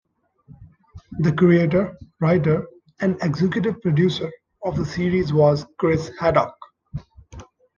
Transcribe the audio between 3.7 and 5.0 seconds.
producer of the